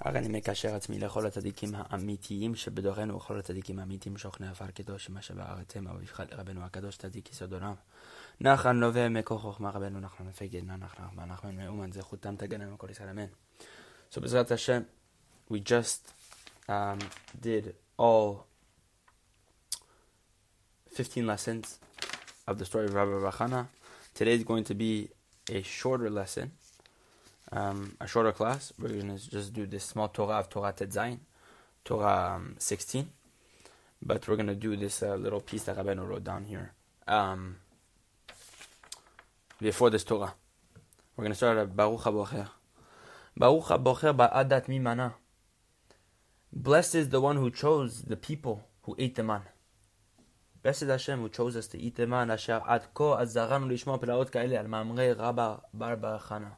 הרי 0.00 0.18
אני 0.18 0.28
מקשר 0.28 0.74
עצמי 0.74 0.98
לכל 0.98 1.26
הצדיקים 1.26 1.74
האמיתיים 1.74 2.54
שבדורנו 2.54 3.16
וכל 3.16 3.38
הצדיקים 3.38 3.78
האמיתיים 3.78 4.16
שוכני 4.16 4.48
עפר 4.48 4.70
קדוש 4.70 5.10
מה 5.10 5.22
שבארץ 5.22 5.76
הם 5.76 5.86
ובבחד 5.86 6.26
רבנו 6.32 6.64
הקדוש 6.64 6.96
צדיק 6.96 7.30
יסוד 7.30 7.52
עולם. 7.52 7.74
נחן 8.40 8.76
לווה 8.76 9.08
מקור 9.08 9.38
חוכמה 9.38 9.70
רבנו 9.70 10.00
נחמן 10.00 10.26
מפגד 10.26 10.64
נחמן 10.64 11.06
נחמן 11.06 11.28
נחמן 11.28 11.56
מאומן 11.56 11.92
זכותם 11.92 12.36
תגננו 12.36 12.78
כל 12.78 12.86
ישראל 12.90 13.08
אמן. 13.08 13.26
So 14.12 14.20
בעזרת 14.20 14.50
השם, 14.50 14.82
we 15.50 15.56
just 15.56 16.12
um, 16.68 16.98
did 17.40 17.74
all 17.98 18.46
15 20.92 21.26
lessons 21.26 21.78
of 22.48 22.58
the 22.58 22.64
story 22.64 22.86
of 22.86 22.94
Rabbi 22.94 23.30
Bachana. 23.30 23.66
Today 24.14 24.34
is 24.34 24.44
going 24.44 24.64
to 24.64 24.74
be 24.74 25.08
a 25.50 25.62
shorter 25.62 26.10
lesson 26.10 26.52
um, 27.52 27.96
a 28.00 28.06
shorter 28.06 28.32
class. 28.32 28.72
We're 28.78 28.88
going 28.88 29.16
to 29.16 29.30
just 29.30 29.52
do 29.52 29.66
this 29.66 29.84
small 29.84 30.08
Torah 30.08 30.38
of 30.38 30.48
Torah 30.48 30.72
Tetzain, 30.72 31.18
Torah 31.84 32.36
um, 32.36 32.56
16. 32.58 33.08
But 34.02 34.26
we're 34.26 34.36
going 34.36 34.46
to 34.46 34.54
do 34.54 34.76
this 34.76 35.02
uh, 35.02 35.16
little 35.16 35.40
piece 35.40 35.64
that 35.64 35.76
Rabbeinu 35.76 36.06
wrote 36.06 36.24
down 36.24 36.44
here. 36.44 36.72
Um, 37.06 37.56
before 39.60 39.90
this 39.90 40.04
Torah. 40.04 40.34
We're 41.16 41.24
going 41.24 41.32
to 41.32 41.36
start 41.36 41.58
at 41.58 41.76
Baruch 41.76 42.00
HaBocher. 42.00 42.48
Baruch 43.36 43.64
HaBocher 43.64 44.16
ba'adat 44.16 44.66
mimana. 44.66 45.14
Blessed 46.52 46.94
is 46.94 47.08
the 47.10 47.20
one 47.20 47.36
who 47.36 47.50
chose 47.50 48.02
the 48.02 48.16
people 48.16 48.64
who 48.82 48.96
ate 48.98 49.16
the 49.16 49.22
man. 49.22 49.42
Blessed 50.62 50.84
Hashem 50.84 51.20
who 51.20 51.28
chose 51.28 51.56
us 51.56 51.66
to 51.68 51.78
eat 51.78 51.96
the 51.96 52.06
man. 52.06 52.30
Asher 52.30 52.62
ad 52.66 52.92
ko 52.94 53.16
azaranu 53.16 53.68
lishmo 53.68 54.00
pelaot 54.00 54.30
kaele 54.30 54.56
al 54.58 54.68
mamre 54.68 55.14
rabba 55.14 55.62
bar 55.72 55.96
barachana 55.96 56.52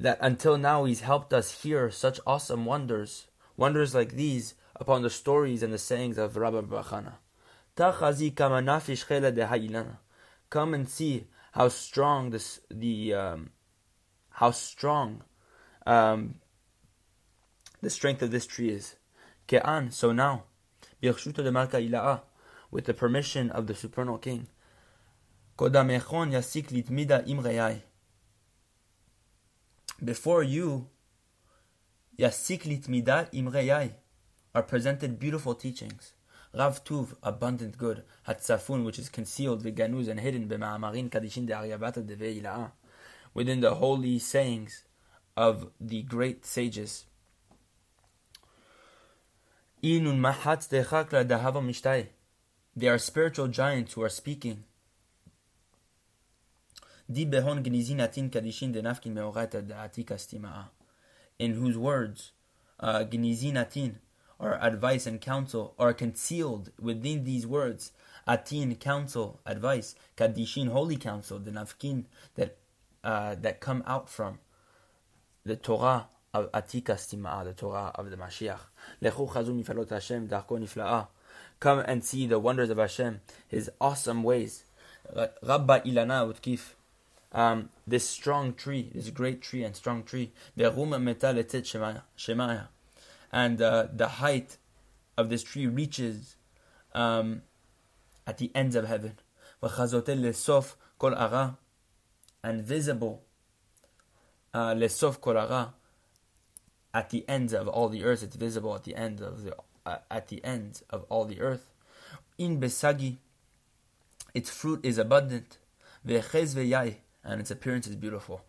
that 0.00 0.18
until 0.20 0.56
now 0.56 0.84
He's 0.84 1.02
helped 1.02 1.32
us 1.32 1.62
hear 1.62 1.90
such 1.90 2.18
awesome 2.26 2.64
wonders, 2.64 3.26
wonders 3.56 3.94
like 3.94 4.12
these 4.12 4.54
upon 4.74 5.02
the 5.02 5.10
stories 5.10 5.62
and 5.62 5.72
the 5.72 5.78
sayings 5.78 6.16
of 6.16 6.36
Rabbi 6.36 6.62
Bachana. 6.62 7.18
Come 10.50 10.74
and 10.74 10.88
see 10.88 11.26
how 11.52 11.68
strong 11.68 12.30
this 12.30 12.60
the 12.70 13.14
um, 13.14 13.50
how 14.30 14.50
strong 14.50 15.22
um, 15.86 16.36
the 17.82 17.90
strength 17.90 18.22
of 18.22 18.30
this 18.30 18.46
tree 18.46 18.70
is. 18.70 18.96
Ke'an, 19.46 19.92
so 19.92 20.12
now, 20.12 20.44
with 21.02 22.84
the 22.84 22.94
permission 22.94 23.50
of 23.50 23.66
the 23.66 23.74
supernal 23.74 24.18
king. 24.18 24.46
Kodamechon 25.58 26.32
yasik 26.32 26.68
litmida 26.68 27.26
imreyai 27.26 27.82
before 30.04 30.42
you, 30.42 30.88
Yasiklit 32.18 32.88
Mida 32.88 33.28
Imreyai, 33.32 33.92
are 34.54 34.62
presented 34.62 35.18
beautiful 35.18 35.54
teachings. 35.54 36.12
Rav 36.52 36.82
Tuv, 36.84 37.14
abundant 37.22 37.78
good. 37.78 38.02
Hatzafun, 38.26 38.84
which 38.84 38.98
is 38.98 39.08
concealed, 39.08 39.62
Viganuz, 39.62 40.08
and 40.08 40.18
hidden, 40.18 40.48
B'ma'amarin 40.48 41.08
Kadishin 41.08 41.46
de 41.46 41.52
Aryabata 41.52 42.04
de 42.04 42.72
within 43.32 43.60
the 43.60 43.76
holy 43.76 44.18
sayings 44.18 44.84
of 45.36 45.70
the 45.80 46.02
great 46.02 46.44
sages. 46.44 47.04
Inun 49.82 50.18
Mahatz 50.18 50.68
Dechakla. 50.68 52.08
They 52.76 52.88
are 52.88 52.98
spiritual 52.98 53.48
giants 53.48 53.94
who 53.94 54.02
are 54.02 54.08
speaking 54.08 54.64
in 61.38 61.52
whose 61.54 61.78
words 61.78 62.32
uh, 62.80 63.04
or 64.38 64.58
advice 64.62 65.06
and 65.06 65.20
counsel 65.20 65.74
are 65.78 65.92
concealed 65.92 66.70
within 66.80 67.24
these 67.24 67.46
words 67.46 67.92
atin 68.26 68.74
counsel 68.76 69.40
advice 69.44 69.94
kadishin 70.16 70.68
holy 70.68 70.96
counsel 70.96 71.38
the 71.38 71.50
nafkin 71.50 72.04
that 72.36 72.56
uh, 73.02 73.34
that 73.40 73.60
come 73.60 73.82
out 73.86 74.08
from 74.08 74.38
the 75.44 75.56
Torah 75.56 76.06
of 76.32 76.50
Atika 76.52 76.96
Stima'a, 76.96 77.44
the 77.44 77.52
Torah 77.52 77.92
of 77.94 78.10
the 78.10 78.16
Mashiach. 78.16 78.58
Lechu 79.02 79.28
chazu 79.28 79.64
mifalot 79.64 79.90
Hashem 79.90 80.28
darko 80.28 80.58
nifla'a. 80.60 81.08
Come 81.58 81.80
and 81.80 82.04
see 82.04 82.26
the 82.26 82.38
wonders 82.38 82.70
of 82.70 82.78
Hashem, 82.78 83.20
His 83.48 83.70
awesome 83.80 84.22
ways. 84.22 84.64
Rabba 85.42 85.80
ilana 85.80 86.32
utkif 86.32 86.74
um, 87.32 87.70
this 87.86 88.08
strong 88.08 88.54
tree, 88.54 88.90
this 88.94 89.10
great 89.10 89.40
tree 89.42 89.62
and 89.62 89.76
strong 89.76 90.02
tree, 90.02 90.32
metal 90.56 91.34
shemaya, 92.16 92.68
and 93.32 93.62
uh, 93.62 93.86
the 93.92 94.08
height 94.08 94.56
of 95.16 95.28
this 95.30 95.42
tree 95.42 95.66
reaches 95.66 96.36
um, 96.94 97.42
at 98.26 98.38
the 98.38 98.50
ends 98.54 98.74
of 98.76 98.86
heaven. 98.86 99.18
And 102.42 102.62
visible, 102.62 103.22
uh, 104.54 104.74
at 106.92 107.10
the 107.10 107.24
ends 107.28 107.52
of 107.54 107.68
all 107.68 107.88
the 107.88 108.04
earth. 108.04 108.22
It's 108.22 108.36
visible 108.36 108.74
at 108.74 108.84
the 108.84 108.96
end 108.96 109.20
of 109.20 109.44
the 109.44 109.54
uh, 109.86 109.98
at 110.10 110.28
the 110.28 110.44
end 110.44 110.82
of 110.90 111.04
all 111.08 111.24
the 111.24 111.40
earth. 111.40 111.70
In 112.38 112.60
besagi, 112.60 113.18
its 114.34 114.50
fruit 114.50 114.84
is 114.84 114.98
abundant 114.98 115.58
and 117.24 117.40
its 117.40 117.50
appearance 117.50 117.86
is 117.86 117.96
beautiful. 117.96 118.44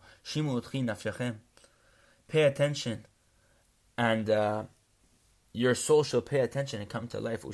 Pay 2.28 2.42
attention, 2.44 3.06
and 3.98 4.30
uh, 4.30 4.64
your 5.52 5.74
soul 5.74 6.02
shall 6.02 6.22
pay 6.22 6.40
attention 6.40 6.80
and 6.80 6.88
come 6.88 7.06
to 7.08 7.20
life. 7.20 7.44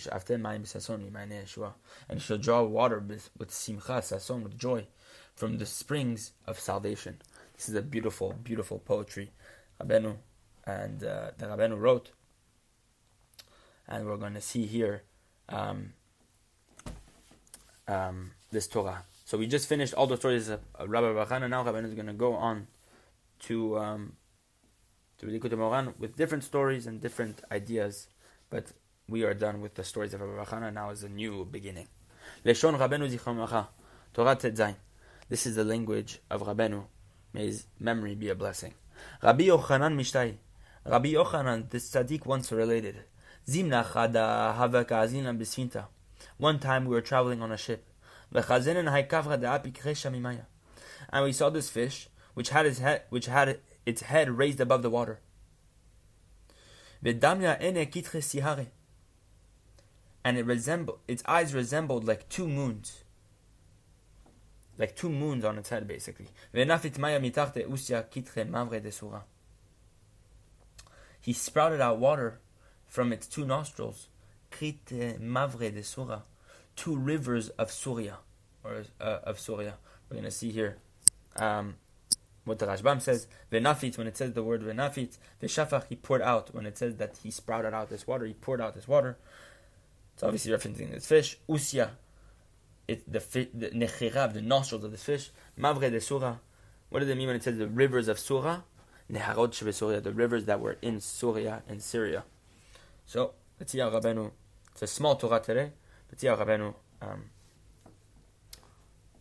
And 2.09 2.23
shall 2.23 2.39
draw 2.39 2.63
water 2.63 2.99
with, 3.01 3.31
with 3.37 3.51
simcha, 3.51 4.01
sason, 4.03 4.43
with 4.43 4.57
joy, 4.57 4.87
from 5.35 5.59
the 5.59 5.67
springs 5.67 6.33
of 6.47 6.61
salvation. 6.61 7.21
This 7.57 7.69
is 7.69 7.75
a 7.75 7.83
beautiful, 7.83 8.37
beautiful 8.45 8.79
poetry 8.79 9.33
Rabenu 9.81 10.17
and 10.65 11.03
uh, 11.03 11.31
the 11.37 11.47
Rabenu 11.47 11.79
wrote. 11.79 12.11
And 13.89 14.07
we're 14.07 14.17
going 14.17 14.35
to 14.35 14.41
see 14.41 14.67
here 14.67 15.03
um, 15.49 15.95
um, 17.89 18.33
this 18.51 18.69
Torah. 18.69 19.03
So 19.29 19.37
we 19.37 19.47
just 19.47 19.69
finished 19.69 19.93
all 19.93 20.07
the 20.07 20.17
stories 20.17 20.49
of 20.49 20.61
Rabbi 20.81 21.09
Bachana. 21.09 21.51
Now 21.51 21.63
Rabbi 21.63 21.81
is 21.81 21.93
going 21.93 22.07
to 22.07 22.15
go 22.15 22.33
on 22.33 22.67
to 23.41 23.79
um, 23.79 24.13
to 25.19 25.27
Likutei 25.27 25.53
Moharan 25.53 25.93
with 25.99 26.17
different 26.17 26.45
stories 26.45 26.87
and 26.87 26.99
different 26.99 27.43
ideas. 27.53 28.09
But 28.49 28.73
we 29.07 29.25
are 29.25 29.35
done 29.35 29.61
with 29.61 29.75
the 29.75 29.85
stories 29.85 30.15
of 30.15 30.23
Rabbi 30.23 30.43
Bachana. 30.43 30.73
Now 30.73 30.89
is 30.89 31.03
a 31.03 31.11
new 31.11 31.45
beginning. 31.45 31.89
Leshon 32.43 32.79
Rabbeinu 32.79 33.07
Zichron 33.07 33.67
Torah. 34.15 34.77
This 35.29 35.45
is 35.45 35.57
the 35.57 35.65
language 35.65 36.21
of 36.31 36.41
Rabbeinu. 36.41 36.85
May 37.35 37.49
his 37.49 37.67
memory 37.79 38.15
be 38.15 38.31
a 38.31 38.35
blessing. 38.35 38.73
Rabbi 39.23 39.45
Yochanan 39.49 39.95
Mishtai. 39.95 40.37
Rabbi 40.87 41.13
Yochanan, 41.13 41.69
this 41.69 41.91
tzaddik 41.91 42.25
once 42.25 42.51
related. 42.51 43.05
Zimna 43.47 43.85
chada 43.85 44.57
havaka 44.57 45.05
azina 45.05 45.37
bisfinta. 45.37 45.85
One 46.39 46.59
time 46.59 46.87
we 46.87 46.95
were 46.95 47.03
traveling 47.03 47.43
on 47.43 47.53
a 47.53 47.59
ship. 47.59 47.85
And 51.11 51.25
we 51.25 51.33
saw 51.33 51.51
this 51.51 51.71
fish, 51.71 52.09
which 52.35 52.51
had 52.51 52.67
its 52.67 52.79
head, 52.79 53.03
which 53.09 53.27
had 53.27 53.61
its 53.87 54.03
head 54.03 54.31
raised 54.31 54.61
above 54.61 54.83
the 54.83 54.91
water. 54.91 55.21
And 60.25 60.37
it 60.37 60.45
resembled 60.45 60.99
its 61.09 61.23
eyes 61.27 61.55
resembled 61.55 62.05
like 62.05 62.29
two 62.29 62.49
moons. 62.49 63.05
Like 64.77 64.95
two 64.95 65.09
moons 65.09 65.45
on 65.45 65.59
its 65.59 65.71
head, 65.71 65.89
basically. 65.89 66.27
He 71.21 71.33
sprouted 71.33 71.81
out 71.81 71.99
water 71.99 72.41
from 72.87 73.13
its 73.13 73.27
two 73.27 73.45
nostrils 73.45 74.09
two 76.77 76.97
rivers 76.97 77.49
of 77.51 77.71
Surya, 77.71 78.19
or 78.65 78.85
uh, 79.01 79.19
of 79.25 79.41
Surya. 79.41 79.75
We're 80.09 80.17
going 80.17 80.25
to 80.25 80.31
see 80.31 80.51
here 80.51 80.79
um, 81.37 81.77
what 82.45 82.59
the 82.59 82.67
Rashbam 82.67 83.01
says. 83.01 83.27
Venafit, 83.53 83.99
when 83.99 84.07
it 84.07 84.17
says 84.17 84.33
the 84.33 84.43
word 84.43 84.63
venafit, 84.63 85.19
veshafach, 85.43 85.85
he 85.89 85.97
poured 85.97 86.23
out. 86.23 86.55
When 86.55 86.67
it 86.67 86.79
says 86.79 86.97
that 86.97 87.19
he 87.23 87.31
sprouted 87.31 87.75
out 87.75 87.91
this 87.91 88.07
water, 88.07 88.27
he 88.27 88.35
poured 88.35 88.61
out 88.61 88.75
this 88.75 88.89
water. 88.89 89.19
It's 90.15 90.23
obviously 90.23 90.53
referencing 90.53 90.91
this 90.93 91.07
fish. 91.07 91.39
Usya, 91.49 91.91
it's 92.89 93.05
the, 93.07 93.49
the 93.55 93.71
nechirav, 93.71 94.35
the 94.35 94.43
nostrils 94.43 94.85
of 94.85 94.91
this 94.91 95.05
fish. 95.05 95.31
Mavre 95.59 95.91
de 95.91 96.01
Surah. 96.01 96.37
What 96.89 97.01
does 97.01 97.09
it 97.09 97.17
mean 97.17 97.27
when 97.27 97.37
it 97.37 97.43
says 97.43 97.59
the 97.59 97.69
rivers 97.69 98.09
of 98.09 98.19
Surah? 98.19 98.63
Neharot 99.11 99.55
Surya, 99.73 100.01
the 100.01 100.13
rivers 100.13 100.45
that 100.47 100.61
were 100.61 100.77
in 100.83 101.01
Surya 101.01 101.63
and 101.69 101.83
Syria. 101.83 102.25
So, 103.07 103.33
let's 103.59 103.73
see 103.73 103.79
how 103.79 103.91
Rabbeinu, 103.91 104.31
it's 104.73 104.83
a 104.83 104.87
small 104.87 105.17
Torah 105.17 105.41
today. 105.41 105.73
But 106.09 106.19
Tzia 106.19 106.37
Rabbeinu 106.37 106.75
um, 107.01 107.25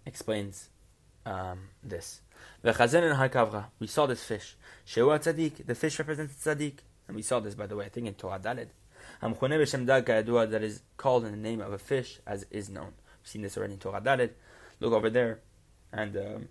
explains 0.07 0.69
um, 1.25 1.69
this. 1.83 2.21
We 2.63 3.87
saw 3.87 4.05
this 4.05 4.23
fish. 4.23 4.55
The 4.95 5.75
fish 5.75 5.99
represents 5.99 6.43
tzaddik. 6.43 6.79
And 7.07 7.15
we 7.15 7.21
saw 7.21 7.39
this, 7.39 7.55
by 7.55 7.67
the 7.67 7.75
way, 7.75 7.85
I 7.85 7.89
think 7.89 8.07
in 8.07 8.15
Torah 8.15 8.39
Daled. 8.39 8.69
That 10.51 10.63
is 10.63 10.81
called 10.97 11.25
in 11.25 11.31
the 11.31 11.37
name 11.37 11.61
of 11.61 11.71
a 11.71 11.77
fish 11.77 12.19
as 12.25 12.45
is 12.51 12.69
known. 12.69 12.93
We've 13.21 13.29
seen 13.29 13.41
this 13.41 13.57
already 13.57 13.73
in 13.73 13.79
Torah 13.79 14.01
Daled. 14.01 14.31
Look 14.79 14.93
over 14.93 15.09
there. 15.09 15.39
And 15.91 16.17
um, 16.17 16.47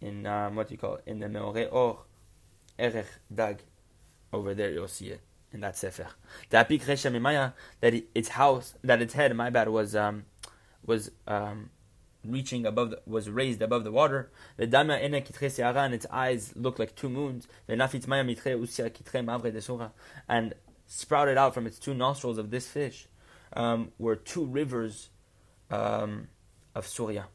in, 0.00 0.26
um, 0.26 0.56
what 0.56 0.68
do 0.68 0.74
you 0.74 0.78
call 0.78 0.96
it? 0.96 1.02
In 1.06 1.18
the 1.18 1.28
Meore 1.28 1.68
Or, 1.70 2.00
Erech 2.78 3.06
Dag. 3.34 3.62
Over 4.32 4.54
there 4.54 4.70
you'll 4.70 4.88
see 4.88 5.08
it 5.08 5.20
in 5.52 5.60
that 5.60 5.76
sefer. 5.76 6.06
That 6.50 6.70
its 8.14 8.28
house, 8.28 8.74
that 8.84 9.00
its 9.00 9.14
head, 9.14 9.34
my 9.34 9.50
bad, 9.50 9.68
was 9.68 9.96
um, 9.96 10.26
was 10.84 11.10
um, 11.26 11.70
reaching 12.30 12.66
above, 12.66 12.90
the, 12.90 13.00
was 13.06 13.28
raised 13.30 13.62
above 13.62 13.84
the 13.84 13.92
water. 13.92 14.30
The 14.56 14.66
dama 14.66 14.98
ene 14.98 15.22
kitre 15.22 15.48
seara, 15.48 15.84
and 15.84 15.94
its 15.94 16.06
eyes 16.10 16.52
looked 16.56 16.78
like 16.78 16.94
two 16.94 17.08
moons. 17.08 17.48
The 17.66 17.74
nafit 17.74 18.06
maya 18.06 18.24
mitre 18.24 18.56
usia 18.56 18.90
kitre 18.90 19.24
mavre 19.24 19.52
desura, 19.52 19.90
and 20.28 20.54
sprouted 20.86 21.36
out 21.36 21.54
from 21.54 21.66
its 21.66 21.78
two 21.78 21.94
nostrils 21.94 22.38
of 22.38 22.50
this 22.50 22.66
fish 22.66 23.08
um, 23.52 23.92
were 23.98 24.16
two 24.16 24.44
rivers 24.44 25.10
um, 25.70 26.28
of 26.74 26.86
Surya. 26.86 27.26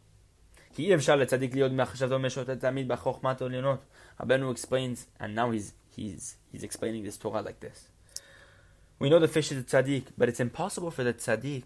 Rabbeinu 4.20 4.52
explains, 4.52 5.08
and 5.20 5.36
now 5.36 5.52
he's 5.52 5.74
he's 5.90 6.38
he's 6.52 6.64
explaining 6.64 7.04
this 7.04 7.18
Torah 7.18 7.42
like 7.42 7.60
this. 7.60 7.90
We 9.00 9.10
know 9.10 9.20
the 9.20 9.28
fish 9.28 9.52
is 9.52 9.60
a 9.60 9.64
tzaddik, 9.64 10.06
but 10.18 10.30
it's 10.30 10.40
impossible 10.40 10.92
for 10.92 11.04
the 11.04 11.14
tzaddik 11.14 11.64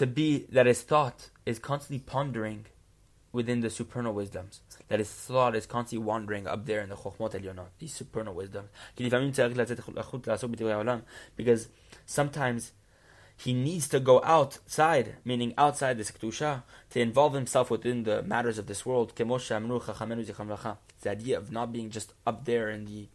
to 0.00 0.06
be 0.06 0.46
that 0.50 0.64
his 0.64 0.80
thought 0.80 1.28
is 1.44 1.58
constantly 1.58 1.98
pondering 1.98 2.64
within 3.32 3.60
the 3.60 3.68
supernal 3.68 4.14
wisdoms. 4.14 4.62
That 4.88 4.98
his 4.98 5.10
thought 5.10 5.54
is 5.54 5.66
constantly 5.66 6.06
wandering 6.06 6.46
up 6.46 6.64
there 6.64 6.80
in 6.80 6.88
the 6.88 6.96
chokhmot 6.96 7.32
elionot, 7.32 7.66
these 7.78 7.92
supernal 7.92 8.32
wisdoms. 8.32 8.70
Because 11.36 11.68
sometimes 12.06 12.72
he 13.36 13.52
needs 13.52 13.88
to 13.88 14.00
go 14.00 14.22
outside, 14.24 15.16
meaning 15.22 15.52
outside 15.58 15.98
this 15.98 16.10
kedusha, 16.10 16.62
to 16.88 17.00
involve 17.00 17.34
himself 17.34 17.70
within 17.70 18.04
the 18.04 18.22
matters 18.22 18.58
of 18.58 18.68
this 18.68 18.86
world. 18.86 19.12
The 19.14 21.10
idea 21.10 21.36
of 21.36 21.52
not 21.52 21.72
being 21.72 21.90
just 21.90 22.14
up 22.26 22.46
there 22.46 22.70
in 22.70 22.86
the 22.86 23.08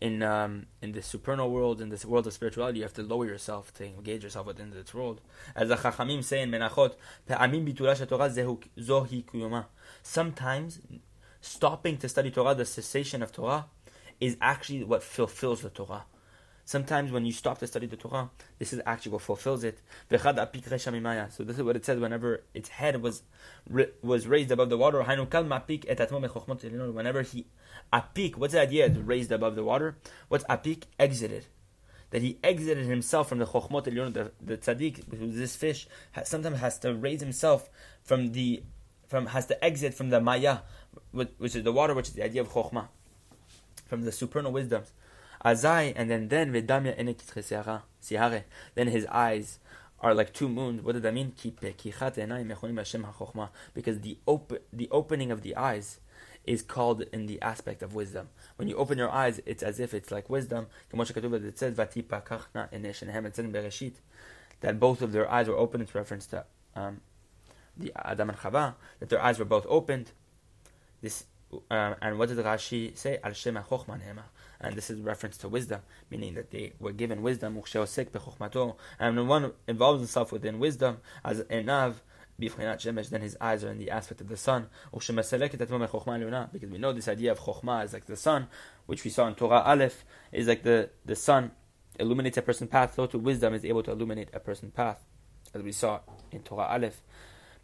in 0.00 0.22
um, 0.22 0.66
in 0.80 0.92
the 0.92 1.02
supernal 1.02 1.50
world, 1.50 1.80
in 1.80 1.90
this 1.90 2.04
world 2.04 2.26
of 2.26 2.32
spirituality, 2.32 2.78
you 2.78 2.84
have 2.84 2.94
to 2.94 3.02
lower 3.02 3.26
yourself 3.26 3.72
to 3.74 3.84
engage 3.84 4.24
yourself 4.24 4.46
within 4.46 4.70
this 4.70 4.94
world. 4.94 5.20
As 5.54 5.68
the 5.68 5.76
Chachamim 5.76 6.24
say 6.24 6.40
in 6.40 6.50
Menachot, 6.50 6.94
Sometimes 10.02 10.80
stopping 11.40 11.98
to 11.98 12.08
study 12.08 12.30
Torah, 12.30 12.54
the 12.54 12.64
cessation 12.64 13.22
of 13.22 13.32
Torah, 13.32 13.66
is 14.20 14.36
actually 14.40 14.84
what 14.84 15.02
fulfills 15.02 15.62
the 15.62 15.70
Torah. 15.70 16.04
Sometimes 16.70 17.10
when 17.10 17.26
you 17.26 17.32
stop 17.32 17.58
to 17.58 17.66
study 17.66 17.88
the 17.88 17.96
Torah, 17.96 18.30
this 18.60 18.72
is 18.72 18.80
actually 18.86 19.10
what 19.10 19.22
fulfills 19.22 19.64
it. 19.64 19.80
So 20.08 20.16
this 20.16 21.56
is 21.56 21.62
what 21.64 21.74
it 21.74 21.84
says 21.84 21.98
whenever 21.98 22.44
its 22.54 22.68
head 22.68 23.02
was 23.02 23.24
was 23.68 24.28
raised 24.28 24.52
above 24.52 24.70
the 24.70 24.78
water. 24.78 25.02
Whenever 25.02 25.24
he 27.22 27.46
apik, 27.92 28.36
what's 28.36 28.52
the 28.52 28.60
idea? 28.60 28.88
raised 28.88 29.32
above 29.32 29.56
the 29.56 29.64
water. 29.64 29.96
What's 30.28 30.44
apik? 30.44 30.84
Exited. 30.96 31.46
That 32.10 32.22
he 32.22 32.38
exited 32.44 32.86
himself 32.86 33.28
from 33.28 33.38
the 33.38 33.46
chokhmot 33.46 33.86
elyon, 33.86 34.12
the, 34.12 34.30
the 34.40 34.56
tzaddik, 34.56 35.06
this 35.10 35.56
fish, 35.56 35.88
sometimes 36.22 36.60
has 36.60 36.78
to 36.78 36.94
raise 36.94 37.20
himself 37.20 37.68
from 38.04 38.30
the 38.30 38.62
from 39.08 39.26
has 39.26 39.46
to 39.46 39.64
exit 39.64 39.92
from 39.92 40.10
the 40.10 40.20
maya, 40.20 40.58
which 41.10 41.56
is 41.56 41.64
the 41.64 41.72
water, 41.72 41.94
which 41.94 42.06
is 42.06 42.14
the 42.14 42.22
idea 42.22 42.42
of 42.42 42.50
chokhmah, 42.50 42.86
from 43.88 44.02
the 44.02 44.12
supernal 44.12 44.52
wisdoms. 44.52 44.92
Azai, 45.44 45.92
and 45.96 46.10
then 46.10 46.28
then 46.28 46.52
vedamya 46.52 46.96
siare. 48.02 48.42
Then 48.74 48.88
his 48.88 49.06
eyes 49.06 49.58
are 50.00 50.14
like 50.14 50.32
two 50.32 50.48
moons. 50.48 50.82
What 50.82 50.92
does 50.92 51.02
that 51.02 51.14
mean? 51.14 51.32
Because 53.74 54.00
the 54.00 54.18
open 54.26 54.58
the 54.72 54.88
opening 54.90 55.30
of 55.30 55.42
the 55.42 55.56
eyes 55.56 56.00
is 56.44 56.62
called 56.62 57.02
in 57.12 57.26
the 57.26 57.40
aspect 57.42 57.82
of 57.82 57.94
wisdom. 57.94 58.28
When 58.56 58.68
you 58.68 58.76
open 58.76 58.98
your 58.98 59.10
eyes, 59.10 59.40
it's 59.46 59.62
as 59.62 59.78
if 59.78 59.92
it's 59.94 60.10
like 60.10 60.30
wisdom. 60.30 60.66
It 60.92 61.58
says 61.58 61.76
that 64.60 64.80
both 64.80 65.02
of 65.02 65.12
their 65.12 65.30
eyes 65.30 65.48
were 65.48 65.56
opened. 65.56 65.82
It's 65.82 65.94
reference 65.94 66.26
to 66.26 66.44
um, 66.74 67.00
the 67.76 67.92
Adam 67.96 68.30
and 68.30 68.38
Chava 68.38 68.74
that 69.00 69.08
their 69.08 69.22
eyes 69.22 69.38
were 69.38 69.44
both 69.44 69.66
opened. 69.68 70.12
This 71.02 71.24
um, 71.70 71.96
and 72.00 72.18
what 72.18 72.28
did 72.28 72.38
Rashi 72.38 72.96
say? 72.96 73.18
Al 73.22 73.32
Shema 73.32 73.62
and 74.60 74.76
this 74.76 74.90
is 74.90 75.00
reference 75.00 75.36
to 75.38 75.48
wisdom, 75.48 75.80
meaning 76.10 76.34
that 76.34 76.50
they 76.50 76.74
were 76.78 76.92
given 76.92 77.22
wisdom. 77.22 77.62
And 78.98 79.28
one 79.28 79.52
involves 79.66 80.00
himself 80.00 80.32
within 80.32 80.58
wisdom, 80.58 80.98
as 81.24 81.40
enav, 81.42 81.94
then 82.38 83.20
his 83.20 83.36
eyes 83.40 83.64
are 83.64 83.70
in 83.70 83.78
the 83.78 83.90
aspect 83.90 84.20
of 84.20 84.28
the 84.28 84.36
sun. 84.36 84.66
Because 84.92 85.08
we 86.70 86.78
know 86.78 86.92
this 86.92 87.08
idea 87.08 87.32
of 87.32 87.38
chokhmah 87.40 87.84
is 87.84 87.92
like 87.92 88.06
the 88.06 88.16
sun, 88.16 88.48
which 88.86 89.04
we 89.04 89.10
saw 89.10 89.26
in 89.28 89.34
Torah 89.34 89.60
Aleph, 89.60 90.04
is 90.32 90.48
like 90.48 90.62
the, 90.62 90.90
the 91.04 91.16
sun 91.16 91.50
illuminates 91.98 92.38
a 92.38 92.42
person's 92.42 92.70
path, 92.70 92.94
so 92.94 93.06
to 93.06 93.18
wisdom 93.18 93.52
is 93.52 93.64
able 93.64 93.82
to 93.82 93.90
illuminate 93.90 94.28
a 94.32 94.40
person's 94.40 94.72
path, 94.72 95.04
as 95.52 95.62
we 95.62 95.72
saw 95.72 96.00
in 96.30 96.40
Torah 96.40 96.68
Aleph. 96.68 97.02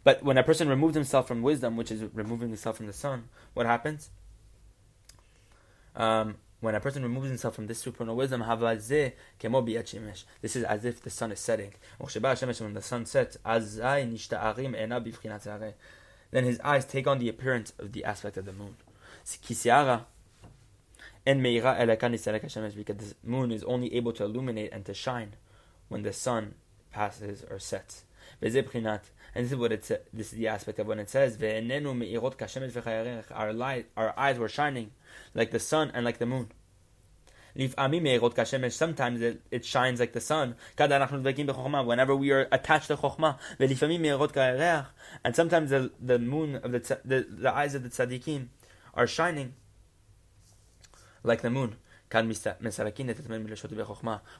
But 0.03 0.23
when 0.23 0.37
a 0.37 0.43
person 0.43 0.69
removes 0.69 0.95
himself 0.95 1.27
from 1.27 1.41
wisdom, 1.41 1.75
which 1.75 1.91
is 1.91 2.03
removing 2.13 2.49
himself 2.49 2.77
from 2.77 2.85
the 2.85 2.93
sun, 2.93 3.29
what 3.53 3.65
happens? 3.65 4.11
Um, 5.95 6.35
when 6.59 6.73
a 6.73 6.79
person 6.79 7.03
removes 7.03 7.27
himself 7.27 7.55
from 7.55 7.67
this 7.67 7.79
supernal 7.79 8.15
wisdom, 8.15 8.41
this 8.41 10.55
is 10.55 10.63
as 10.63 10.85
if 10.85 11.01
the 11.01 11.09
sun 11.09 11.31
is 11.31 11.39
setting. 11.39 11.73
When 11.99 12.73
the 12.73 12.81
sun 12.81 13.05
sets, 13.05 13.37
then 16.31 16.43
his 16.43 16.59
eyes 16.61 16.85
take 16.85 17.07
on 17.07 17.19
the 17.19 17.29
appearance 17.29 17.73
of 17.77 17.91
the 17.91 18.03
aspect 18.03 18.37
of 18.37 18.45
the 18.45 18.53
moon. 18.53 18.75
Because 21.25 21.35
the 21.35 23.15
moon 23.23 23.51
is 23.51 23.63
only 23.63 23.93
able 23.93 24.13
to 24.13 24.23
illuminate 24.23 24.73
and 24.73 24.85
to 24.85 24.93
shine 24.93 25.33
when 25.89 26.01
the 26.01 26.13
sun 26.13 26.55
passes 26.91 27.43
or 27.49 27.59
sets. 27.59 28.03
And 29.37 29.45
this 29.45 29.51
is 29.51 29.57
what 29.59 29.71
it 29.71 29.81
this 30.11 30.33
is 30.33 30.39
the 30.39 30.47
aspect 30.47 30.79
of 30.79 30.87
when 30.87 30.97
it 30.97 31.11
says, 31.11 31.37
Our 31.39 31.61
light, 33.53 33.85
our 33.95 34.11
eyes 34.17 34.39
were 34.39 34.49
shining 34.49 34.89
like 35.35 35.51
the 35.51 35.59
sun 35.59 35.91
and 35.93 36.03
like 36.03 36.17
the 36.17 36.25
moon. 36.25 36.51
Sometimes 37.55 39.21
it, 39.21 39.41
it 39.51 39.63
shines 39.63 39.99
like 39.99 40.13
the 40.13 40.21
sun. 40.21 40.55
Whenever 40.75 42.15
we 42.15 42.31
are 42.31 42.47
attached 42.51 42.87
to 42.87 42.97
chokhmah, 42.97 43.37
and 45.23 45.35
sometimes 45.35 45.69
the, 45.69 45.91
the 46.01 46.17
moon 46.17 46.55
of 46.55 46.71
the, 46.71 46.99
the 47.05 47.27
the 47.29 47.55
eyes 47.55 47.75
of 47.75 47.83
the 47.83 47.89
tzaddikim 47.89 48.47
are 48.95 49.05
shining 49.05 49.53
like 51.21 51.41
the 51.41 51.51
moon. 51.51 51.75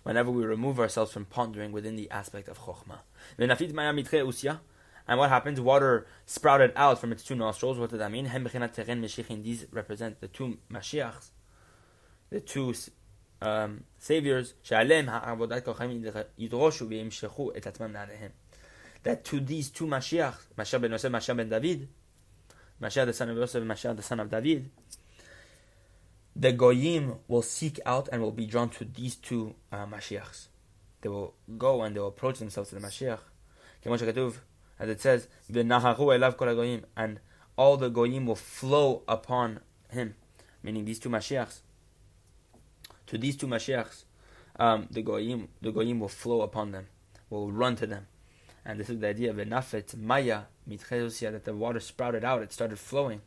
Whenever 0.04 0.32
we 0.32 0.44
remove 0.44 0.80
ourselves 0.80 1.12
from 1.12 1.26
pondering 1.26 1.72
within 1.72 1.96
the 1.96 2.10
aspect 2.10 2.48
of 2.48 2.58
chokhmah. 2.58 3.02
And 5.08 5.18
what 5.18 5.30
happens? 5.30 5.62
Water 5.62 6.06
sprouted 6.26 6.74
out 6.76 7.00
from 7.00 7.14
its 7.14 7.24
two 7.24 7.36
nostrils. 7.36 7.80
What 7.80 7.92
does 7.92 8.00
that 8.00 8.12
mean? 8.12 8.26
These 8.26 9.66
represent 9.72 10.20
the 10.20 10.28
two 10.28 10.58
Mashiachs, 10.70 11.30
the 12.30 12.42
two 12.42 12.74
um, 13.42 13.86
saviors. 13.98 14.54
That 19.04 19.24
to 19.24 19.40
these 19.40 19.70
two 19.70 19.86
Mashiach, 19.86 20.36
Mashiach 20.58 20.82
ben 20.82 20.92
Yosef, 20.92 21.12
Mashiach 21.12 21.38
ben 21.38 21.50
David, 21.50 21.88
Mashiach 22.82 23.06
the 23.06 23.14
son 23.14 23.30
of 23.30 23.38
Yosef, 23.38 23.64
Mashiach 23.64 23.96
the 23.96 24.04
son 24.04 24.20
of 24.20 24.30
David, 24.30 24.70
the 26.36 26.52
Goyim 26.52 27.16
will 27.30 27.42
seek 27.42 27.80
out 27.86 28.10
and 28.12 28.22
will 28.22 28.32
be 28.32 28.46
drawn 28.46 28.70
to 28.72 28.84
these 28.84 29.16
two 29.16 29.56
uh, 29.72 29.86
Mashiachs. 29.86 30.48
They 31.00 31.08
will 31.08 31.36
go 31.58 31.84
and 31.84 31.96
they 31.96 32.02
will 32.02 32.10
approach 32.10 32.40
themselves 32.40 32.72
to 32.72 32.76
the 32.76 32.82
Mashiach 32.82 33.20
as 34.80 34.90
it 34.90 35.02
says, 35.02 35.28
and 35.50 37.20
all 37.58 37.78
the 37.78 37.90
goyim 37.90 38.26
will 38.26 38.36
flow 38.36 39.04
upon 39.08 39.60
him, 39.90 40.16
meaning 40.62 40.86
these 40.86 41.00
two 41.00 41.10
Mashiachs. 41.10 41.60
To 43.08 43.18
these 43.18 43.36
two 43.36 43.48
Mashiachs, 43.48 44.04
um, 44.60 44.88
the 44.92 45.02
goyim, 45.02 45.50
the 45.62 45.72
goyim 45.72 46.00
will 46.00 46.08
flow 46.08 46.42
upon 46.42 46.72
them, 46.72 46.88
will 47.30 47.52
run 47.52 47.76
to 47.78 47.88
them, 47.88 48.08
and 48.66 48.80
this 48.80 48.90
is 48.90 49.00
the 49.00 49.08
idea 49.08 49.32
of 49.32 49.38
enafet 49.38 49.98
maya 49.98 50.42
mitchedusia 50.70 51.32
that 51.32 51.46
the 51.46 51.54
water 51.54 51.80
sprouted 51.80 52.24
out, 52.26 52.42
it 52.42 52.52
started 52.52 52.78
flowing. 52.78 53.22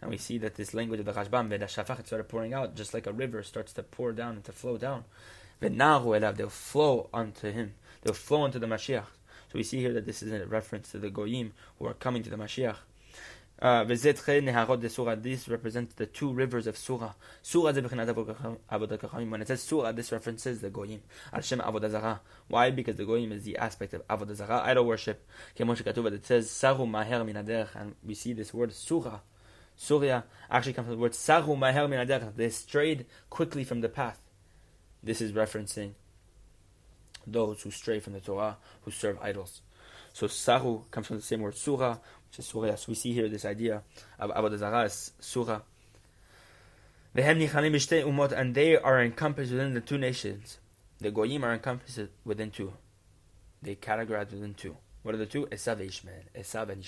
And 0.00 0.10
we 0.10 0.18
see 0.18 0.36
that 0.38 0.56
this 0.56 0.74
language 0.74 0.98
of 0.98 1.06
the 1.06 1.12
Rashbam, 1.12 1.48
Shafach, 1.48 2.00
it 2.00 2.06
started 2.08 2.28
pouring 2.28 2.52
out, 2.52 2.74
just 2.74 2.92
like 2.92 3.06
a 3.06 3.12
river 3.12 3.44
starts 3.44 3.72
to 3.74 3.84
pour 3.84 4.10
down 4.10 4.34
and 4.34 4.44
to 4.44 4.50
flow 4.50 4.76
down. 4.76 5.04
V'nahu 5.62 6.06
elav, 6.20 6.36
they'll 6.36 6.48
flow 6.48 7.08
unto 7.14 7.52
him. 7.52 7.74
They'll 8.02 8.14
flow 8.14 8.42
unto 8.42 8.58
the 8.58 8.66
Mashiach. 8.66 9.04
So 9.52 9.58
we 9.58 9.64
see 9.64 9.80
here 9.80 9.92
that 9.92 10.06
this 10.06 10.22
is 10.22 10.32
a 10.32 10.46
reference 10.46 10.92
to 10.92 10.98
the 10.98 11.10
Goyim 11.10 11.52
who 11.78 11.86
are 11.86 11.92
coming 11.92 12.22
to 12.22 12.30
the 12.30 12.36
Mashiach. 12.36 12.76
Uh, 13.60 13.84
This 13.84 15.46
represents 15.46 15.94
the 15.94 16.06
two 16.06 16.32
rivers 16.32 16.66
of 16.66 16.78
Surah. 16.78 17.12
Surah 17.42 17.72
When 17.72 19.42
it 19.42 19.48
says 19.48 19.62
Surah, 19.62 19.92
this 19.92 20.10
references 20.10 20.62
the 20.62 20.70
Goyim. 20.70 21.02
Why? 22.48 22.70
Because 22.70 22.96
the 22.96 23.04
Goyim 23.04 23.30
is 23.32 23.42
the 23.44 23.58
aspect 23.58 23.92
of 23.92 24.08
Avodah 24.08 24.34
Zarah, 24.34 24.62
idol 24.64 24.86
worship. 24.86 25.28
It 25.54 26.24
says 26.24 26.50
Saru 26.50 26.86
Maher 26.86 27.22
Minaderch, 27.22 27.74
and 27.74 27.94
we 28.02 28.14
see 28.14 28.32
this 28.32 28.54
word 28.54 28.72
Surah. 28.72 29.20
Surya 29.76 30.24
actually 30.50 30.72
comes 30.72 30.86
from 30.86 30.96
the 30.96 31.02
word 31.02 31.14
Saru 31.14 31.56
Maher. 31.56 32.32
They 32.34 32.48
strayed 32.48 33.04
quickly 33.28 33.64
from 33.64 33.82
the 33.82 33.90
path. 33.90 34.18
This 35.02 35.20
is 35.20 35.32
referencing 35.32 35.92
those 37.26 37.62
who 37.62 37.70
stray 37.70 38.00
from 38.00 38.12
the 38.14 38.20
Torah, 38.20 38.56
who 38.82 38.90
serve 38.90 39.18
idols. 39.20 39.62
So 40.12 40.26
Saru 40.26 40.82
comes 40.90 41.06
from 41.06 41.16
the 41.16 41.22
same 41.22 41.40
word 41.40 41.56
Surah, 41.56 41.98
which 42.28 42.38
is 42.38 42.46
Surah. 42.46 42.74
So 42.76 42.86
we 42.88 42.94
see 42.94 43.12
here 43.12 43.28
this 43.28 43.44
idea 43.44 43.82
of 44.18 44.30
Avodah 44.30 44.58
Zarah 44.58 44.82
as 44.84 45.12
Surah. 45.20 45.60
And 47.14 48.54
they 48.54 48.76
are 48.76 49.02
encompassed 49.02 49.52
within 49.52 49.74
the 49.74 49.80
two 49.80 49.98
nations. 49.98 50.58
The 50.98 51.10
Goyim 51.10 51.44
are 51.44 51.52
encompassed 51.52 52.08
within 52.24 52.50
two. 52.50 52.72
They 53.60 53.74
categorize 53.74 54.30
within 54.32 54.54
two. 54.54 54.76
What 55.02 55.14
are 55.14 55.18
the 55.18 55.26
two? 55.26 55.46
Esav 55.46 55.80
and 55.80 55.88
Ishmael. 55.88 56.22
Esav 56.34 56.70
and 56.70 56.80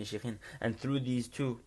Ishmael. 0.00 0.34
And 0.60 0.78
through 0.78 1.00
these 1.00 1.28
two, 1.28 1.60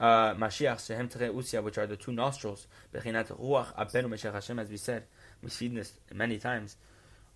Mashiach, 0.00 0.86
Shehem 0.86 1.08
Tere 1.08 1.30
Usia, 1.30 1.62
which 1.62 1.78
are 1.78 1.86
the 1.86 1.96
two 1.96 2.12
nostrils, 2.12 2.66
Bechinat 2.94 3.28
Ruach 3.38 3.74
Apenu 3.76 4.08
Meshach 4.08 4.32
Hashem, 4.32 4.58
as 4.58 4.70
we 4.70 4.76
said, 4.76 5.04
we've 5.42 5.52
seen 5.52 5.74
this 5.74 5.92
many 6.12 6.38
times. 6.38 6.76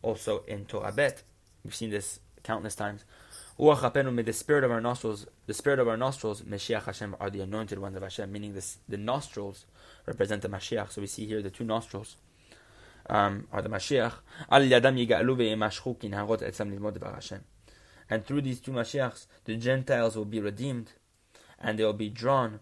Also 0.02 0.44
in 0.47 0.64
Torah 0.64 0.92
Bet, 0.92 1.23
we've 1.62 1.75
seen 1.75 1.90
this 1.90 2.21
countless 2.42 2.75
times. 2.75 3.04
Ruach 3.59 3.80
Apenu, 3.80 4.25
the 4.25 4.33
spirit 4.33 4.64
of 4.64 4.71
our 4.71 4.80
nostrils, 4.80 5.26
the 5.47 5.54
spirit 5.54 5.78
of 5.78 5.88
our 5.88 5.97
nostrils, 5.97 6.42
Mashiach 6.42 6.85
Hashem, 6.85 7.14
are 7.21 7.30
the 7.30 7.40
anointed 7.40 7.78
ones 7.78 7.97
of 7.97 8.02
Hashem, 8.02 8.33
meaning 8.33 8.54
this, 8.54 8.78
the 8.88 8.97
nostrils 8.97 9.66
represent 10.06 10.42
the 10.42 10.49
Mashiach. 10.49 10.90
So 10.90 11.00
we 11.00 11.06
see 11.06 11.26
here 11.26 11.42
the 11.42 11.50
two 11.50 11.64
nostrils 11.64 12.16
um, 13.09 13.47
are 13.52 13.62
the 13.62 13.68
Mashiach. 13.68 14.12
Al 14.50 14.62
Yadam 14.62 15.06
Yiga'alu 15.06 15.37
ve'emashchu 15.37 15.97
kinharot 15.99 16.42
etzam 16.42 16.76
lilmod 16.76 17.00
Hashem. 17.14 17.44
And 18.11 18.26
through 18.26 18.42
these 18.42 18.61
two 18.61 18.73
Mashiachs, 18.73 19.26
the 19.44 19.56
Gentiles 19.56 20.16
will 20.16 20.25
be 20.25 20.40
redeemed, 20.40 20.92
and 21.64 21.76
they 21.78 21.85
will 21.85 21.94
be 21.94 22.11
drawn 22.11 22.61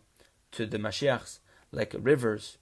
to 0.53 0.65
the 0.65 0.79
Mashiachs 0.79 1.41
like 1.73 1.93
rivers 1.99 2.59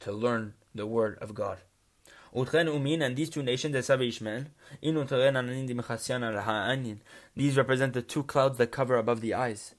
to 0.00 0.10
learn 0.10 0.54
the 0.74 0.86
word 0.86 1.18
of 1.20 1.34
God. 1.34 1.58
Utchen 2.34 2.66
umin 2.66 3.04
and 3.04 3.14
these 3.14 3.28
two 3.28 3.42
nations, 3.42 3.76
Esav 3.76 4.08
Ishmael, 4.08 4.46
these 7.36 7.58
represent 7.58 7.92
the 7.92 8.00
two 8.00 8.22
clouds 8.22 8.56
that 8.56 8.72
cover 8.72 8.96
above 8.96 9.20
the 9.20 9.34
eyes. 9.34 9.74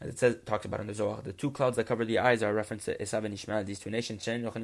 As 0.00 0.10
it 0.10 0.20
says, 0.20 0.36
talks 0.46 0.64
about 0.64 0.78
in 0.80 0.86
the 0.86 0.94
Zohar, 0.94 1.20
the 1.20 1.32
two 1.32 1.50
clouds 1.50 1.74
that 1.76 1.86
cover 1.86 2.04
the 2.04 2.20
eyes 2.20 2.44
are 2.44 2.54
referenced 2.54 2.86
to 2.86 2.96
Esav 2.98 3.24
and 3.24 3.34
Ishmael, 3.34 3.64
these 3.64 3.80
two 3.80 3.90
nations. 3.90 4.24
That 4.24 4.54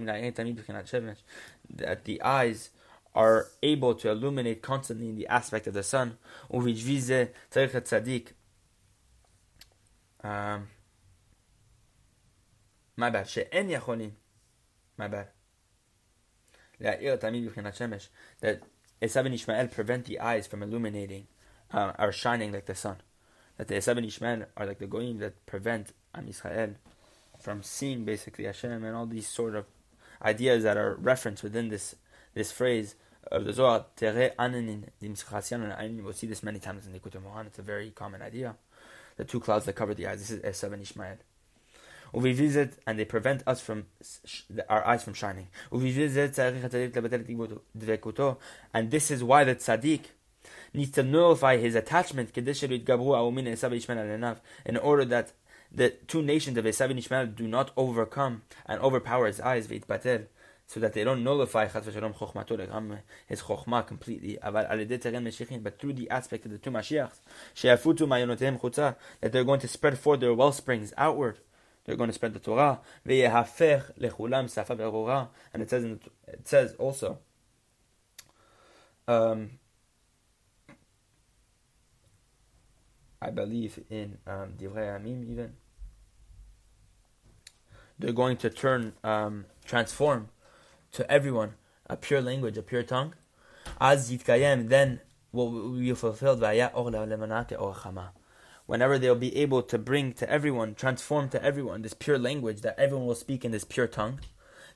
the 2.05 2.23
eyes 2.23 2.71
are 3.15 3.47
able 3.63 3.95
to 3.97 4.11
illuminate 4.11 4.63
constantly 4.63 5.09
in 5.09 5.17
the 5.17 5.27
aspect 5.27 5.67
of 5.67 5.75
the 5.75 5.83
sun. 5.83 6.17
Um, 10.23 10.69
my 12.97 13.11
bad. 13.11 13.29
My 14.97 15.09
bad. 15.09 15.29
That 16.81 17.01
Esav 19.01 19.27
and 19.27 19.35
Ishmael 19.35 19.69
prevent 19.69 20.07
the 20.07 20.21
eyes 20.21 20.47
from 20.47 20.63
illuminating 20.63 21.27
uh, 21.73 21.93
or 21.99 22.13
shining 22.13 22.53
like 22.53 22.67
the 22.67 22.75
sun. 22.75 22.97
That 23.57 23.69
the 23.69 23.77
Esav 23.77 23.97
and 23.97 24.07
Ishmael 24.07 24.45
are 24.57 24.67
like 24.67 24.79
the 24.79 24.87
goyim 24.87 25.19
that 25.19 25.45
prevent 25.47 25.93
Am 26.15 26.27
Yisrael 26.27 26.75
from 27.39 27.63
seeing 27.63 28.05
basically 28.05 28.45
Hashem 28.45 28.85
and 28.85 28.97
all 28.97 29.07
these 29.07 29.29
sort 29.29 29.55
of 29.55 29.67
ideas 30.23 30.65
that 30.65 30.77
are 30.77 30.97
referenced 30.97 31.43
within 31.43 31.69
this 31.69 31.95
this 32.35 32.53
phrase 32.53 32.95
of 33.31 33.45
the 33.45 33.53
Zohar. 33.53 33.87
We'll 34.01 36.13
see 36.13 36.27
this 36.27 36.43
many 36.43 36.59
times 36.59 36.87
in 36.87 36.93
the 36.93 36.99
Moharan. 36.99 37.47
It's 37.47 37.59
a 37.59 37.63
very 37.63 37.91
common 37.91 38.23
idea. 38.23 38.57
The 39.19 39.25
two 39.25 39.41
clouds 39.41 39.67
that 39.67 39.75
cover 39.75 39.93
the 39.95 40.07
eyes. 40.07 40.21
This 40.21 40.31
is 40.31 40.41
Esav 40.43 40.73
and 40.73 40.83
Ishmael. 40.83 41.19
Visit 42.15 42.79
and 42.87 42.99
they 42.99 43.05
prevent 43.05 43.43
us 43.47 43.61
from 43.61 43.85
our 44.69 44.87
eyes 44.87 45.05
from 45.05 45.13
shining. 45.13 45.49
And 45.71 45.83
this 48.91 49.11
is 49.11 49.23
why 49.23 49.45
the 49.45 49.55
tzaddik 49.55 50.01
needs 50.73 50.93
to 50.93 51.03
nullify 51.03 51.59
his 51.59 51.75
attachment 51.75 52.35
in 52.37 52.47
order 54.77 55.05
that 55.05 55.33
the 55.71 55.91
two 55.91 56.23
nations 56.23 56.57
of 56.57 56.65
Esav 56.65 56.89
and 56.91 56.99
Ishmael 56.99 57.27
do 57.27 57.47
not 57.47 57.73
overcome 57.77 58.41
and 58.65 58.81
overpower 58.81 59.27
his 59.27 59.39
eyes 59.41 59.69
so 60.69 60.79
that 60.81 60.93
they 60.93 61.03
don't 61.03 61.25
nullify 61.25 61.67
his 61.67 61.87
chokhmah 61.87 63.87
completely. 63.87 64.39
But 64.43 65.81
through 65.81 65.95
the 65.95 66.11
aspect 66.11 66.45
of 66.45 66.53
the 66.53 66.59
two 66.59 66.71
Mashiachs, 66.71 67.21
that 69.23 69.33
they're 69.33 69.45
going 69.45 69.61
to 69.61 69.69
spread 69.69 69.99
forth 69.99 70.21
their 70.21 70.35
well 70.35 70.53
springs 70.53 70.93
outward. 70.99 71.39
They're 71.85 71.97
going 71.97 72.11
to 72.11 72.15
spread 72.15 72.35
the 72.35 72.39
Torah. 72.39 72.81
And 73.07 73.15
it 75.63 75.71
says, 75.71 75.85
in, 75.85 76.01
it 76.27 76.47
says 76.47 76.75
also, 76.75 77.19
um, 79.09 79.53
I 83.23 83.31
believe 83.31 83.83
in 83.89 84.19
um, 84.27 84.53
Divrei 84.59 85.01
Amim 85.01 85.31
even. 85.31 85.55
They're 87.99 88.13
going 88.13 88.37
to 88.37 88.51
turn, 88.51 88.93
um, 89.03 89.47
transform 89.65 90.29
to 90.93 91.11
everyone 91.11 91.55
a 91.87 91.97
pure 91.97 92.21
language, 92.21 92.57
a 92.59 92.63
pure 92.63 92.83
tongue. 92.83 93.15
As 93.81 94.11
yitkayem, 94.11 94.69
then 94.69 95.01
will 95.33 95.71
be 95.71 95.93
fulfilled 95.95 96.41
whenever 98.69 98.99
they'll 98.99 99.15
be 99.15 99.35
able 99.35 99.63
to 99.63 99.79
bring 99.79 100.13
to 100.13 100.29
everyone, 100.31 100.75
transform 100.75 101.27
to 101.31 101.43
everyone 101.43 101.81
this 101.81 101.95
pure 101.95 102.19
language 102.19 102.61
that 102.61 102.79
everyone 102.79 103.07
will 103.07 103.15
speak 103.15 103.43
in 103.43 103.51
this 103.51 103.65
pure 103.65 103.87
tongue, 103.87 104.21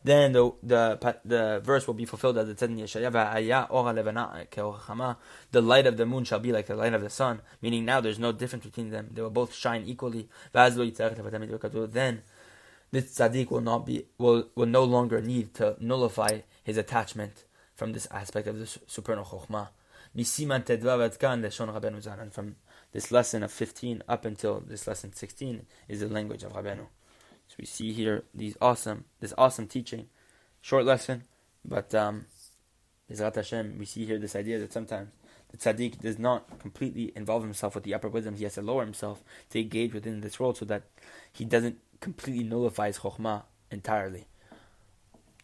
then 0.03 0.33
the 0.33 0.51
the 0.63 1.17
the 1.27 1.61
verse 1.63 1.87
will 1.87 1.95
be 1.95 2.07
fulfilled 2.07 2.39
as 2.39 2.49
it 2.49 2.59
said 2.59 2.71
in 2.71 2.79
Yeshaya, 2.79 3.13
The 5.51 5.63
light 5.63 5.87
of 5.87 5.97
the 5.99 6.07
moon 6.07 6.25
shall 6.25 6.41
be 6.41 6.53
like 6.53 6.67
the 6.67 6.75
light 6.75 6.95
of 6.95 7.03
the 7.03 7.11
sun, 7.11 7.43
meaning 7.61 7.85
now 7.85 8.01
there's 8.01 8.19
no 8.19 8.33
difference 8.33 8.65
between 8.65 8.89
them; 8.89 9.11
they 9.13 9.21
will 9.21 9.31
both 9.31 9.55
shine 9.55 9.85
equally. 9.87 10.31
Then 10.53 12.23
this 12.93 13.19
tzaddik 13.19 13.51
will 13.51 13.61
not 13.61 13.87
be 13.87 14.07
will 14.19 14.49
will 14.55 14.67
no 14.67 14.85
longer 14.85 15.21
need 15.21 15.55
to 15.55 15.77
nullify 15.81 16.41
his 16.63 16.77
attachment 16.77 17.45
from 17.75 17.93
this 17.93 18.07
aspect 18.11 18.47
of 18.47 18.59
the 18.59 18.67
supernal 18.87 19.25
chokhmah. 19.25 19.69
And 20.15 20.27
from 22.33 22.57
this 22.93 23.11
lesson 23.11 23.43
of 23.43 23.51
15 23.51 24.03
up 24.07 24.25
until 24.27 24.61
this 24.61 24.87
lesson 24.87 25.13
16 25.15 25.67
is 25.89 26.01
the 26.01 26.09
language 26.09 26.43
of 26.43 26.53
Rabbeinu. 26.53 26.87
So 27.49 27.57
we 27.59 27.65
see 27.65 27.93
here 27.93 28.25
these 28.35 28.57
awesome, 28.61 29.07
this 29.21 29.33
awesome 29.39 29.67
teaching, 29.67 30.09
short 30.61 30.85
lesson, 30.85 31.25
but 31.65 31.95
um, 31.95 32.27
Hashem, 33.09 33.79
we 33.79 33.87
see 33.87 34.05
here 34.05 34.19
this 34.19 34.37
idea 34.37 34.59
that 34.59 34.73
sometimes 34.73 35.09
the 35.53 35.59
tzaddik 35.59 36.01
does 36.01 36.19
not 36.19 36.59
completely 36.59 37.13
involve 37.15 37.43
himself 37.43 37.75
with 37.75 37.85
the 37.85 37.95
upper 37.95 38.09
wisdom. 38.09 38.35
He 38.35 38.45
has 38.45 38.55
to 38.55 38.63
lower 38.63 38.85
himself 38.85 39.23
to 39.51 39.61
engage 39.61 39.93
within 39.93 40.21
this 40.21 40.41
world 40.41 40.57
so 40.57 40.65
that 40.65 40.83
he 41.33 41.45
doesn't 41.45 41.79
completely 42.01 42.43
nullify 42.43 42.89
his 42.89 42.99
chokhmah 42.99 43.45
entirely. 43.71 44.27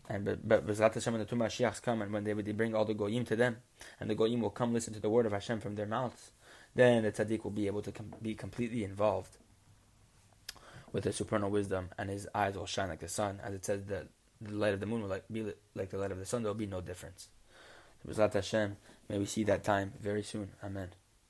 And 0.09 0.25
but 0.25 0.49
but 0.49 0.67
Bezrat 0.67 0.95
Hashem 0.95 1.13
when 1.13 1.21
the 1.21 1.27
two 1.27 1.37
Mashiachs 1.37 1.83
come 1.83 2.01
and 2.01 2.13
when 2.13 2.25
they 2.25 2.33
they 2.33 2.53
bring 2.53 2.75
all 2.75 2.87
the 2.87 2.95
goyim 2.95 3.27
to 3.27 3.37
them, 3.37 3.59
and 4.01 4.09
the 4.09 4.15
goyim 4.15 4.41
will 4.41 4.51
come 4.51 4.73
listen 4.73 4.95
to 4.95 5.01
the 5.01 5.11
word 5.11 5.27
of 5.27 5.33
Hashem 5.33 5.61
from 5.61 5.75
their 5.75 5.87
mouths, 5.87 6.31
then 6.75 7.03
the 7.03 7.13
tzaddik 7.13 7.45
will 7.45 7.51
be 7.51 7.67
able 7.67 7.83
to 7.83 7.93
com- 7.93 8.15
be 8.23 8.35
completely 8.35 8.85
involved 8.85 9.37
with 10.93 11.05
the 11.05 11.13
supernal 11.13 11.51
wisdom, 11.51 11.91
and 11.99 12.09
his 12.09 12.27
eyes 12.35 12.57
will 12.57 12.65
shine 12.65 12.89
like 12.89 13.01
the 13.01 13.09
sun, 13.09 13.39
as 13.45 13.53
it 13.53 13.65
says 13.67 13.85
that 13.87 14.07
the 14.41 14.55
light 14.55 14.73
of 14.73 14.81
the 14.81 14.87
moon 14.87 15.03
will 15.03 15.09
like, 15.09 15.25
be 15.31 15.53
like 15.75 15.91
the 15.91 15.99
light 15.99 16.13
of 16.13 16.19
the 16.19 16.25
sun. 16.25 16.43
There 16.43 16.51
will 16.51 16.59
be 16.59 16.67
no 16.67 16.81
difference. 16.81 17.29
Hashem, 18.17 18.77
may 19.09 19.19
we 19.19 19.27
see 19.27 19.45
that 19.45 19.65
time 19.65 19.93
very 20.01 20.23
soon. 20.23 20.51
Amen. 20.63 20.91